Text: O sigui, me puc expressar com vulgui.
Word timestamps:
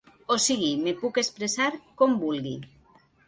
O 0.35 0.37
sigui, 0.45 0.69
me 0.85 0.93
puc 1.01 1.19
expressar 1.23 1.69
com 2.01 2.17
vulgui. 2.25 2.57